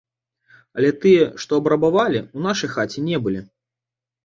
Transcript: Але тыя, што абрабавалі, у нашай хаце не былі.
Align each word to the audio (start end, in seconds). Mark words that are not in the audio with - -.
Але 0.79 0.89
тыя, 1.03 1.27
што 1.43 1.51
абрабавалі, 1.63 2.19
у 2.39 2.47
нашай 2.49 2.69
хаце 2.79 3.07
не 3.13 3.23
былі. 3.29 3.47